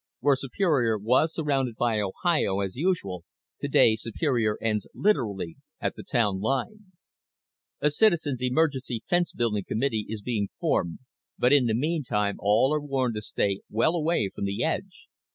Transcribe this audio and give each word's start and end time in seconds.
Where 0.19 0.35
Superior 0.35 0.97
was 0.97 1.31
surrounded 1.31 1.75
by 1.75 1.99
Ohio, 1.99 2.61
as 2.61 2.75
usual, 2.75 3.23
today 3.61 3.93
Superior 3.95 4.57
ends 4.59 4.87
literally 4.95 5.57
at 5.79 5.95
the 5.95 6.01
town 6.01 6.39
line._ 6.39 6.85
_A 7.87 7.91
Citizens' 7.91 8.41
Emergency 8.41 9.03
Fence 9.07 9.31
Building 9.31 9.63
Committee 9.63 10.07
is 10.09 10.23
being 10.23 10.49
formed, 10.59 10.97
but 11.37 11.53
in 11.53 11.67
the 11.67 11.75
meantime 11.75 12.37
all 12.39 12.73
are 12.73 12.81
warned 12.81 13.13
to 13.13 13.21
stay 13.21 13.61
well 13.69 13.93
away 13.93 14.31
from 14.33 14.45
the 14.45 14.63
edge. 14.63 15.07